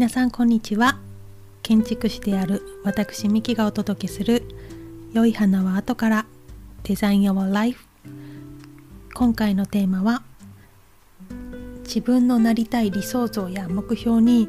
[0.00, 0.98] 皆さんこんにちは。
[1.62, 4.44] 建築士である私ミキがお届けする
[5.12, 6.26] 良い花は後から
[6.84, 7.84] デザイン Your Life
[9.12, 10.22] 今回のテーマは
[11.84, 14.48] 自分のなりたい理想像や目標に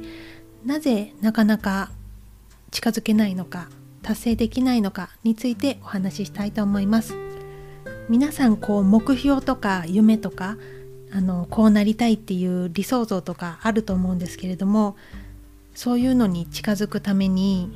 [0.65, 1.91] なぜなかなか
[2.71, 3.67] 近づけないのか
[4.03, 7.13] 達成できないのかについてお話ししたいと思います。
[8.07, 10.55] 皆さんこう目標とか夢とか
[11.11, 14.95] あのこうなりたいっていう理想像とかあると思うんですけれども
[15.73, 17.71] そういうのに近づくために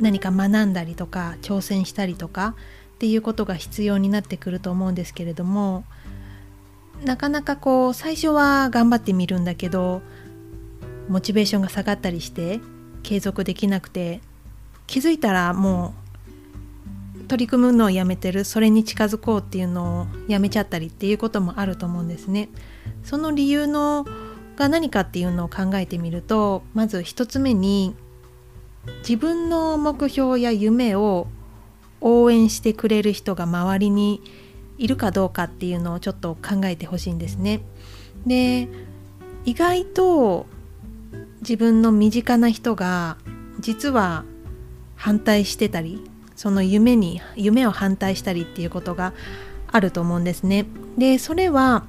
[0.00, 2.56] 何か学んだりとか挑戦したりとか
[2.94, 5.84] っていうことが必要になってくると思うんですけれども
[7.04, 10.00] なかなかこう最初は頑張ってみるんだけど
[11.08, 12.60] モチベーションが下がったりして
[13.02, 14.20] 継続できなくて
[14.86, 15.94] 気づいたらも
[17.20, 22.48] う取り組むのをやめてるそれに近づこうっていうのをやめちゃったりっていうこともあると思うんですね。
[23.02, 24.06] その理由の
[24.56, 27.94] が何かっていうのを考えてみるとまず1つ目に
[28.98, 31.26] 自分の目標や夢を
[32.00, 34.20] 応援してくれる人が周りに
[34.76, 37.60] いるかどうかっていうのをちょっと考えてほしいんですね。
[38.26, 38.68] で
[39.44, 40.46] 意外と
[41.40, 43.18] 自分の身近な人が
[43.60, 44.24] 実は
[44.96, 46.02] 反対してたり
[46.34, 49.12] その夢に夢を反対したりっていうことが
[49.70, 50.66] あると思うんですね。
[50.98, 51.84] でそれは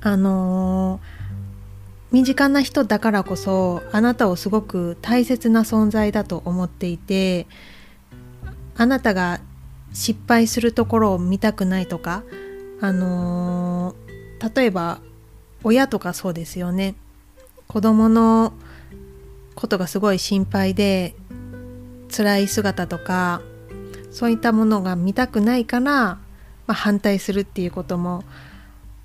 [0.00, 1.19] あのー
[2.12, 7.46] 身近な人だからこそあなたをすごく大切な存在だと思っていて
[8.76, 9.40] あなたが
[9.92, 12.24] 失敗するところを見たくないとか
[12.80, 15.00] あのー、例えば
[15.62, 16.94] 親とかそうですよね
[17.68, 18.52] 子供の
[19.54, 21.14] ことがすごい心配で
[22.10, 23.42] 辛い姿とか
[24.10, 26.20] そういったものが見たくないから、ま
[26.68, 28.24] あ、反対するっていうことも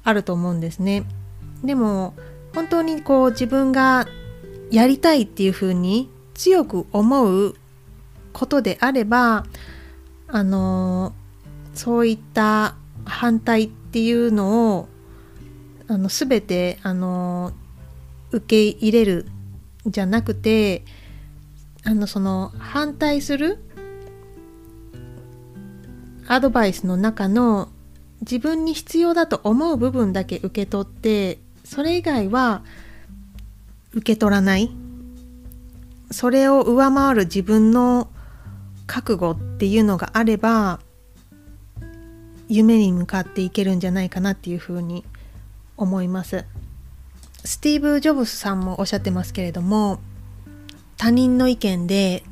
[0.04, 1.04] あると思うんですね。
[1.64, 2.14] でも
[2.56, 4.08] 本当にこう自分が
[4.72, 7.56] やりたいっていうふうに強く思う
[8.32, 9.46] ことであれば
[10.28, 11.14] あの
[11.74, 14.88] そういった反対っていうのを
[15.88, 17.52] あの全てあの
[18.32, 19.28] 受け入れる
[19.86, 20.84] じゃなくて
[21.84, 23.60] あのその反対する
[26.28, 27.70] アドバイスの中の
[28.22, 32.64] 自分に必要だと思う部分だけ受け取ってそれ以外は
[33.92, 34.72] 受け取らない。
[36.12, 38.08] それを上回る自分の
[38.88, 40.80] 覚悟っていうのがあれば
[42.48, 45.04] 夢に向かっていけるんじゃないかなっていうふうに
[45.78, 46.46] 思います。
[47.44, 50.00] スティーブ・ジョブスさんもおっしゃってますけれども
[50.98, 52.24] 他人の意見で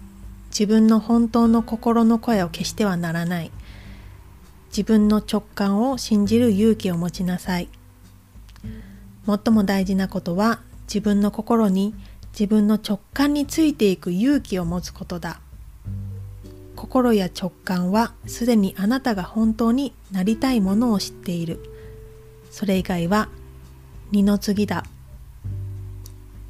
[0.49, 3.51] 自分の本当の心の声を消してはならない。
[4.69, 7.69] 自分の直感を信じる勇気を持ちなさい。
[9.25, 11.95] 最も大事なことは自分の心に
[12.31, 15.39] 自分の直感についていく勇気を持つことだ。
[16.75, 21.59] 心や直感はすでにあなたが本当になりたいものを知っている。
[22.51, 23.29] それ以外は
[24.11, 24.83] 二の次だ。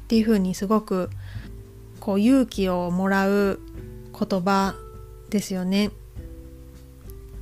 [0.04, 1.10] っていうふうにすごく
[2.00, 3.60] こう勇気をもらう
[4.18, 4.74] 言葉
[5.30, 5.90] ですよね。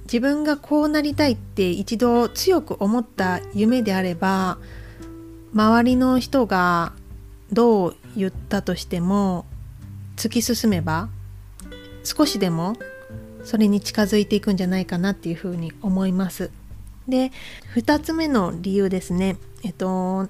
[0.05, 4.59] 自分がこうなりたいって一度強く思った夢であれば
[5.55, 6.93] 周りの人が
[7.53, 9.45] どう言ったとしても
[10.17, 11.09] 突き進めば
[12.05, 12.75] 少しでも
[13.45, 16.51] それに近づいていくんじゃないかなっていうふうに思います。
[17.09, 17.33] で
[17.75, 20.29] 2つ目の理由ですねえっと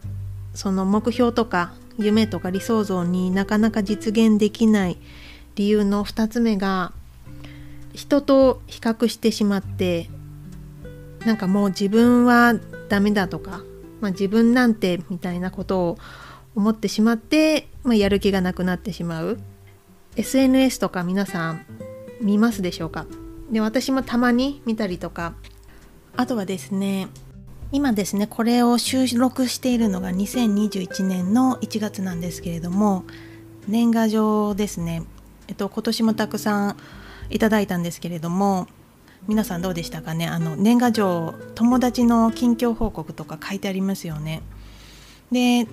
[0.55, 4.97] その目標とか夢とか理想像になかなか実現できない
[5.55, 6.93] 理由の2つ目が
[7.93, 10.09] 人と比較してしまって
[11.27, 12.55] なんかもう自分は
[12.88, 13.62] ダメだとか
[14.03, 15.99] まあ、自分なんてみたいなことを
[16.55, 19.39] 思ってしまって、まあ、やる気がなくなってしまう。
[20.17, 21.65] SNS とか皆さん
[22.21, 23.07] 見ますでしょうか？
[23.51, 25.35] で私もたまに見たりとか。
[26.15, 27.09] あとはですね
[27.71, 33.05] 今ですねこれを収録しているのが2021年の1月なんですけれども
[33.67, 35.05] 年賀状ですね。
[35.49, 36.76] えっと今年もたくさん
[37.31, 38.67] いただいたんですけれども
[39.29, 40.27] 皆さんどうでしたかね？
[40.27, 44.43] あの年賀状友達の近況報告とか書いてありますよね。
[45.31, 45.67] で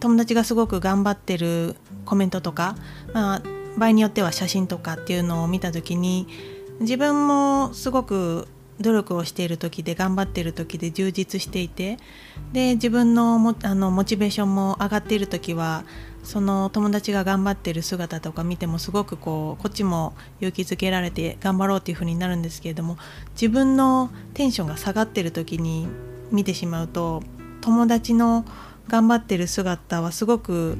[0.00, 2.76] 友達がすごく頑張ってるコメントとか、
[3.14, 3.42] まあ、
[3.78, 6.26] 場合によっては写真とかっていうのを見た時に
[6.80, 8.48] 自分もすごく
[8.78, 11.98] 努力をしている時で頑張っている時で充実していて
[12.52, 15.84] で自分のもあのモチベーションも上がっている時は
[16.26, 22.98] その友達が頑張ってる姿とか見てもすごくこうこっちも勇気づけられて頑張ろうっていう風になるんですけれども
[23.40, 25.86] 自分のテンションが下がってる時に
[26.32, 27.22] 見てしまうと
[27.60, 28.44] 友達の
[28.88, 30.76] 頑張ってる姿はすごく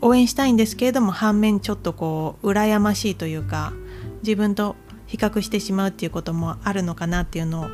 [0.00, 3.74] 応援したいんですけれども反面ちょっとこう羨ましいというか
[4.22, 4.76] 自分と
[5.06, 7.66] 比較してしまうっていうこともあるのかなっていうのを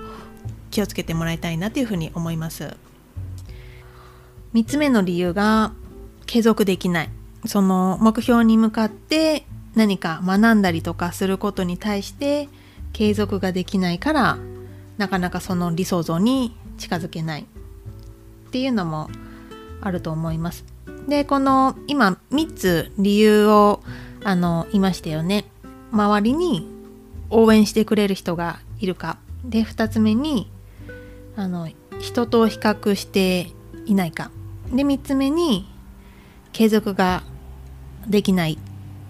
[0.72, 2.76] 気をつけてもらいたいなというふうに思います。
[4.54, 5.72] 3つ目の理由が
[6.36, 7.08] 継続できない
[7.46, 12.50] その目標に向かって何か学んだりとかすることに対して
[12.92, 14.38] 継続ができないから
[14.98, 17.44] なかなかその理想像に近づけないっ
[18.50, 19.08] ていうのも
[19.80, 20.66] あると思います。
[21.08, 23.82] でこの今3つ理由を
[24.22, 25.46] あの言いましたよね。
[25.90, 26.68] 周りに
[27.30, 30.50] 応援してくれる人がいるかで2つ目に
[31.34, 33.52] あの人と比較して
[33.86, 34.30] いないか
[34.70, 35.74] で3つ目に
[36.56, 37.22] 継続が
[38.06, 38.58] できない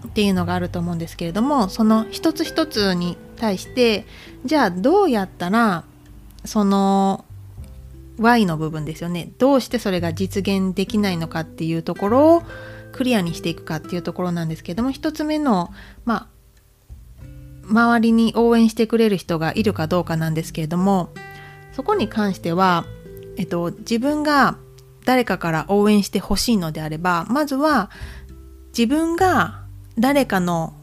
[0.05, 4.05] っていうのがあると思うんですけれどもその一つ一つに対して
[4.43, 5.85] じゃあどうやったら
[6.43, 7.23] その
[8.19, 9.29] Y の部分ですよね。
[9.37, 12.43] どうしてそれが実現できないのかっていうところを
[12.91, 15.71] クリアにしていくかっていうところなんですけども1つ目の
[16.03, 16.27] ま
[17.21, 17.23] あ
[17.69, 21.11] 周りに応援してくれる人がいるかどうかなんですけれども
[21.71, 22.85] そこに関しては、
[23.37, 24.57] えっと、自分が
[25.07, 27.89] 誰かから応援してほしいのであればまずは
[28.77, 29.63] 自分が
[29.97, 30.73] 誰かの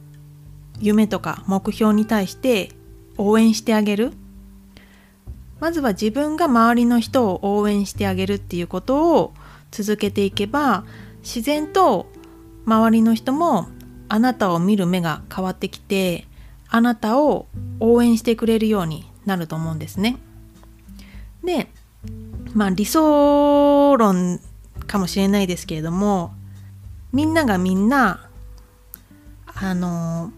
[0.80, 2.70] 夢とか目標に対して
[3.18, 4.14] 応援してあげる
[5.60, 9.34] まずは自分が周りの人を応援してあげるっていうことを
[9.70, 10.86] 続けていけば
[11.20, 12.06] 自然と
[12.64, 13.68] 周りの人も
[14.08, 16.26] あなたを見る目が変わってきて
[16.70, 17.46] あなたを
[17.78, 20.16] 応援してくれるようになると思うんですね。
[21.44, 21.68] で
[22.54, 24.40] まあ理想論
[24.86, 26.32] かもしれないですけれども
[27.12, 28.28] みんながみんな
[29.46, 30.32] あの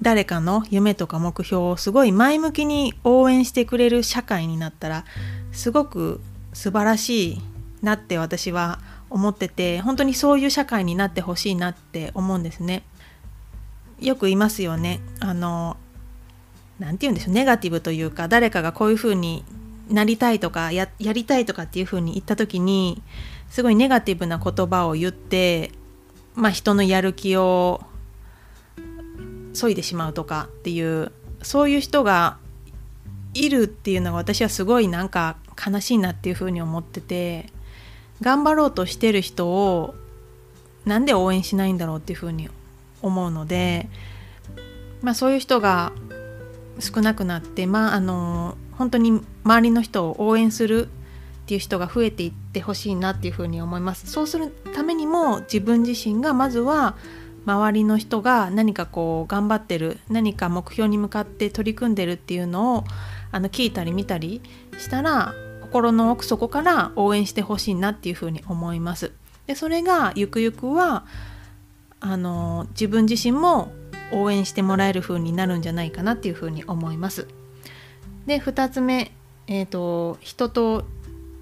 [0.00, 5.04] 誰かの夢とか目標をすごい前向きに応援してくれる社会になったら
[5.52, 6.20] すごく
[6.52, 7.40] 素晴らしい
[7.82, 8.80] なって私は
[9.10, 12.82] 思ってて本当にそういう社会になってほしいなって思うんですね。
[14.00, 15.00] よく言いますよね。
[15.20, 15.76] あの
[16.78, 19.44] 何て言うんでしょうネガティブというか誰かがこういうふうに
[19.88, 23.02] なりたいとかやりたいとかっていうふうに言った時に
[23.48, 25.72] すごいネガティブな言葉を言って
[26.34, 27.80] まあ、人のやる気を
[29.52, 32.38] 削いでしまうとかっていうそういう人が
[33.34, 37.46] いるっていうのが私はすごいなんか悲しいなっていうふうに思ってて
[38.20, 39.94] 頑張ろうとしてる人を
[40.84, 42.48] なんで応援しないんだろうっていうふうに
[43.00, 43.88] 思うので、
[45.02, 45.92] まあ、そういう人が
[46.80, 50.88] 少なくなってまああの本当に周りの人を応援する
[51.44, 56.96] っていう人が増えていってほしいなっていうふうに思いますそうするためにも自分自身がまずは
[57.44, 62.84] 周りの人が何かこう頑張ってる何か目標に向かって取り組んでるっていうのを
[63.32, 64.40] あの聞いたり見たり
[64.78, 69.12] したら心の奥底から応援してほしいなっていうふうに思います。
[69.46, 71.04] でそれがゆくゆくは
[72.00, 73.72] あの自分自身も
[74.12, 77.26] 応援してもらえる風になるんじゃないかなっていうふうに思います。
[78.26, 79.12] で2つ目、
[79.46, 80.84] えーと人と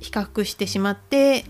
[0.02, 1.44] 比較してしまって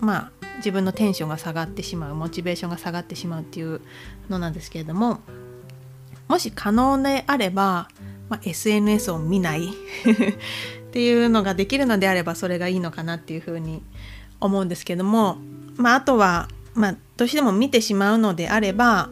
[0.00, 3.80] まあ自分のテンションが下がってしまうモチベーションが下がってしまうっていう
[4.28, 5.20] のなんですけれども
[6.28, 7.88] もし可能であれば、
[8.28, 9.72] まあ、SNS を見ない っ
[10.90, 13.82] ていうのができるのであればそれがいいのかなっていうふうに
[14.40, 15.38] 思うんですけども、
[15.76, 19.10] まあ、あとは、まあ、どうしても見てしまうのであれば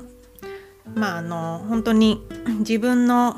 [0.94, 2.22] まああの本当に
[2.60, 3.36] 自分の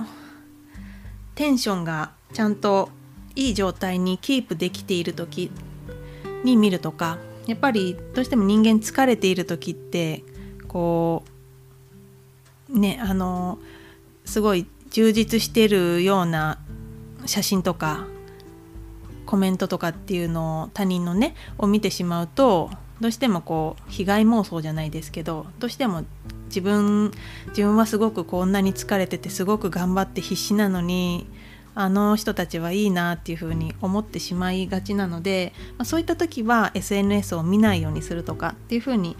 [1.37, 2.89] テンションがちゃんと
[3.37, 5.53] いい状態にキープできている時
[6.43, 10.25] に見るとかやっぱりどうしても人間疲れている時って
[10.67, 11.23] こ
[12.71, 13.59] うねあの
[14.25, 16.59] すごい充実してるような
[17.27, 18.07] 写真とか
[19.27, 26.05] コメントとかっていうのを他人のねを見てしまうとどうしてもこう被害妄想じゃないですけどどうしても
[26.47, 27.13] 自分
[27.49, 31.27] 自分はすごくこんなに疲れててすごく頑張って必死なのに
[31.75, 39.17] あの人たちはいいなっていうふうに思ってしまいがちなので、まあ、そういった時は SNS を見ないようにするとかっていうふうに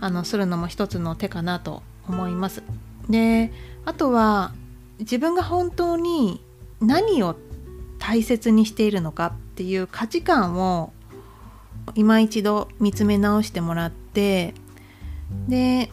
[0.00, 2.62] あのするのも一つの手かなと思います。
[3.10, 3.52] で
[3.84, 4.52] あとは
[4.98, 6.42] 自分が本当に
[6.80, 7.36] 何を
[7.98, 10.92] 大切にしているのかっていう価値観を
[11.94, 14.54] 今一度見つめ直してもらって
[15.48, 15.90] で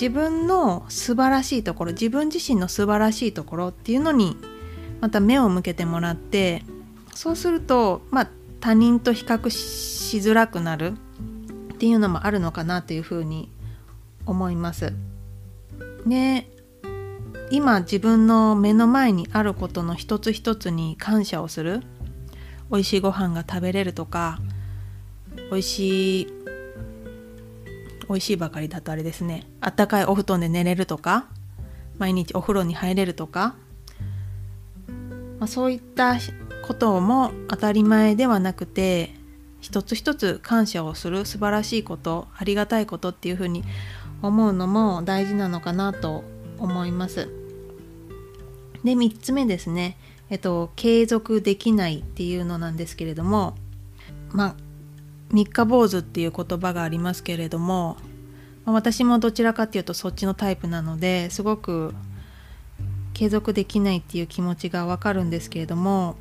[0.00, 4.36] 自分の素晴らしいところ自分自身の素晴らしいところっていうのに
[5.00, 6.62] また目を向けてもらって
[7.14, 10.92] そうすると、まあ、他人と比較しづらくなる
[11.74, 13.50] っていうのもあるのかなというふうに
[14.24, 14.92] 思います。
[16.06, 16.48] で
[17.50, 21.82] 今自分の目の前にあることの一つ一つに感謝をする
[22.70, 24.38] 美味しいご飯が食べれるとか
[25.50, 26.37] 美味しい
[28.08, 31.26] 美味しいばかりだとあれですねあったかいお布団で寝れるとか
[31.98, 33.54] 毎日お風呂に入れるとか、
[35.38, 36.16] まあ、そういった
[36.66, 39.14] ことも当たり前ではなくて
[39.60, 43.64] 一つ一つ感謝をする素晴らしいことありがたいことっていうふうに
[44.22, 46.24] 思うのも大事なのかなと
[46.58, 47.28] 思います。
[48.84, 49.98] で3つ目ですね、
[50.30, 53.56] えっと、継続できないっていうのなんですけれども
[54.30, 54.67] まあ
[55.30, 57.96] 三日坊主っていう言葉がありますけれども
[58.64, 61.94] 私もどちらかっていうとそっちのタイプなのですごく
[63.14, 66.16] 継続できないっていう気持ちがわかるんですけれども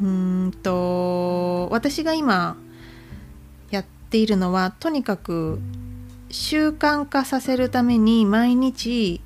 [0.00, 2.56] うんと私が今
[3.70, 5.60] やっているのはとにかく
[6.30, 9.20] 習慣化させるために毎日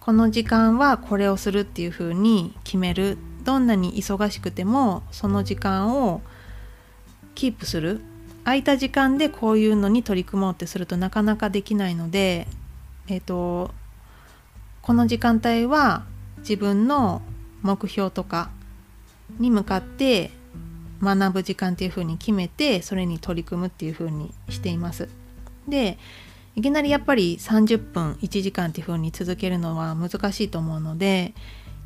[0.00, 3.18] この時間はこれをするっていう風に決める。
[3.42, 6.20] どんなに忙しくてもその時間を
[7.34, 8.00] キープする。
[8.46, 12.46] 空いた時間でこういうのに取り組もうってするとなかなかできないので
[13.08, 13.72] えっ、ー、と
[14.82, 16.04] この時間帯は
[16.38, 17.22] 自分の
[17.62, 18.50] 目標とか
[19.40, 20.30] に向かって
[21.02, 25.08] 学ぶ時間っていう風に決めてそれに取り組むっていう風にしています。
[25.66, 25.98] で
[26.54, 31.34] いきなりやっぱり30分1時間っていう風に続けるのは難しいと思うので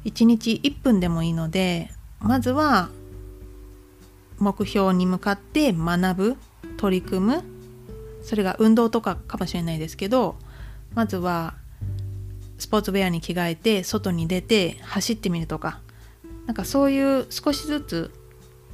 [0.04, 1.90] 1日1分でもいいので
[2.20, 2.90] まずは
[4.38, 6.36] 目標に向かって学ぶ
[6.76, 7.42] 取り組む。
[8.22, 10.36] それが運動とかかもしれないですけど
[10.94, 11.54] まずは
[12.58, 15.80] スポーツウェアに着替えて外に出て走ってみるとか。
[16.50, 18.10] なんかそういう少しずつ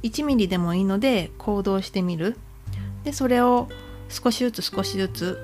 [0.01, 2.35] 1ミリでもいいので行動してみる。
[3.03, 3.69] でそれを
[4.09, 5.37] 少しずつ少しずつ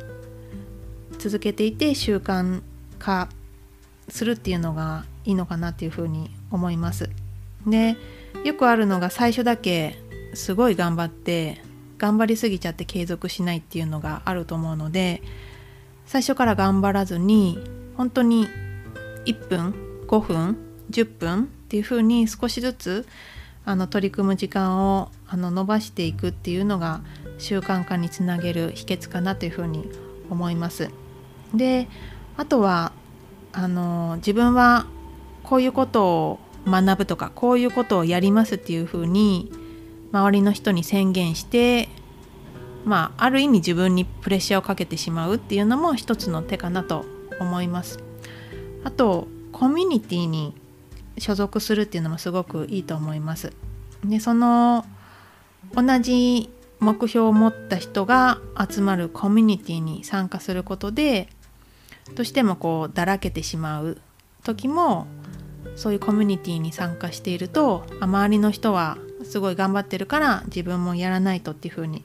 [1.20, 2.64] 続けていて習慣
[2.98, 3.30] 化
[4.10, 7.12] するっていうのがいいのかなっていうふうに思います。
[7.68, 7.96] で
[8.44, 10.00] よくあるのが最初だけ
[10.34, 11.62] すごい頑張って
[12.04, 15.24] 頑張りすぎちゃって継続しないっていうのがあると思うので
[16.06, 17.58] 最初から頑張らずに
[17.96, 18.50] 本当に
[19.26, 19.74] 1分
[20.06, 20.58] 5分
[20.92, 23.08] 10分っていうふうに少しずつ
[23.64, 27.00] あの取り組む時間をあの伸ばしていくっていうのが
[27.38, 29.90] 習慣化につなげる秘訣かなというふうに
[30.30, 30.90] 思います。
[31.56, 31.88] で
[32.36, 32.92] あとは
[33.54, 34.88] あの自分は
[35.44, 39.63] こういうことを学ぶとかこういうことをやりますっていうふうに
[40.14, 41.90] 周りの人に宣言して
[42.86, 47.06] まあある意味自分にプレッシャーをかけてしまうっていうのも一つの手かなと
[47.40, 48.00] 思います。
[48.84, 50.54] あとコミュニティに
[51.18, 53.54] 所属するっていうのもすごくいいと思います。
[54.04, 54.86] でその
[55.74, 58.40] 同じ目標を持った人が
[58.70, 61.30] 集まるコミュニティに参加することで
[62.16, 64.02] どうしてもこうだらけてしまう
[64.44, 65.08] 時も
[65.78, 72.04] そういうコミュニティに参加していると周りの人はすごい頑張ってるから自分もやらないとっていうふうに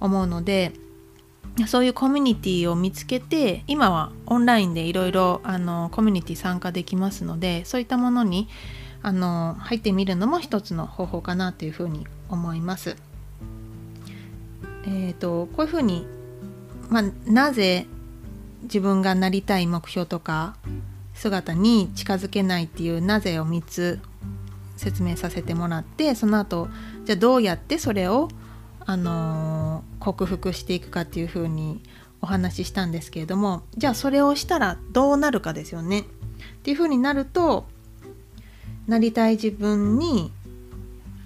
[0.00, 0.72] 思うので
[1.66, 5.40] そういうコミュニティを見つけて今はオンラインでいろいろ
[5.90, 8.48] コミュニティ参加できますのでそういったものに
[9.02, 12.96] あの入ってみるのも一つの方法かなというふうに思います。
[14.84, 16.06] えーと、こういうふうに、
[16.88, 17.86] まあ、なぜ
[18.62, 20.56] 自分がなりたい目標とか
[21.14, 24.00] 姿に近づけないっていうなぜを3つ
[24.82, 26.68] 説明させてもらってその後
[27.04, 28.28] じゃあどうやってそれを、
[28.80, 31.82] あのー、克服していくかっていうふうに
[32.20, 36.00] お話ししたんですけれどもじゃあそれをしたらどうなるかですよね。
[36.00, 36.04] っ
[36.62, 37.66] ていうふうになると
[38.86, 40.32] なりたい自分に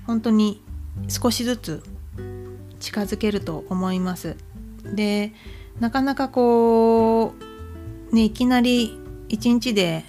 [0.06, 0.62] 本当に
[1.08, 1.82] 少しずつ
[2.80, 4.36] 近づけると思います。
[4.84, 5.32] で
[5.80, 7.34] なかなかこ
[8.10, 8.98] うねいきなり
[9.28, 10.04] 一日で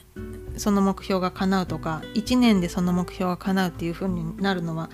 [0.58, 4.90] その目標が叶うとか1年でその目標が叶うっていう風になるのは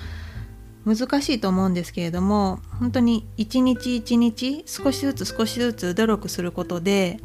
[0.86, 7.20] 難しいと思うんですけれども本当に一日一日少しずつ少しずつ努力することで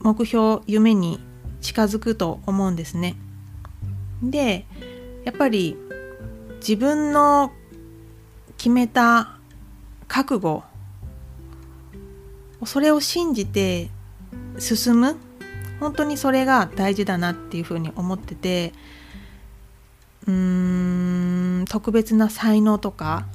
[0.00, 1.20] 目標夢に
[1.60, 3.16] 近づくと思うんですね。
[4.22, 4.66] で
[5.24, 5.76] やっぱり
[6.56, 7.52] 自分の
[8.56, 9.38] 決めた
[10.08, 10.62] 覚悟
[12.64, 13.90] それを信じて
[14.58, 15.16] 進む
[15.82, 18.72] 本当にそれが大事だなっていうふうに思ってて
[20.28, 23.26] うーん特別な才能とか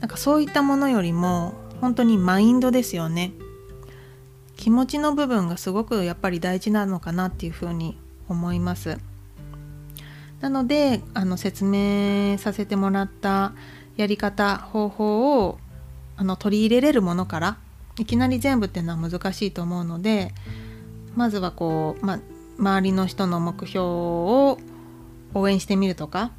[0.00, 3.32] なんかそういったものよりも本当にマインドですよね。
[4.56, 7.98] 気持ちの部分がすごくやっぱり大事なのかなっていうふうに
[8.28, 8.96] 思います。
[10.40, 13.52] なのであの説明させてもらった
[13.96, 15.58] やり方方法を
[16.16, 17.58] あの取り入れれるものから
[17.98, 20.32] いきなり全部っていうのは難しいと思うので
[21.14, 22.20] まずはこう、ま、
[22.58, 24.58] 周りの人の目標を
[25.34, 26.32] 応援してみるとか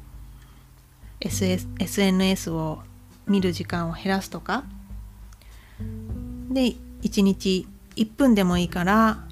[1.20, 2.80] SS SNS を
[3.26, 4.64] 見る時間を減らすとか。
[6.50, 9.24] で1日1分でもいいから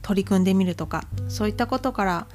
[0.00, 1.04] 取り組んでみるとか。
[1.28, 2.26] そういったことから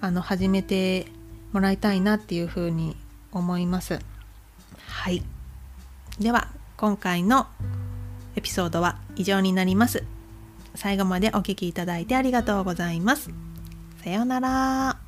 [0.00, 1.06] あの始めて
[1.52, 2.96] もらいたいなっていうふうに
[3.32, 3.98] 思います。
[4.86, 5.22] はい。
[6.18, 7.46] では今回の
[8.36, 10.04] エピソードは以上になります。
[10.78, 13.30] 最後までお聴きいただいてありがとうございます。
[14.04, 15.07] さようなら。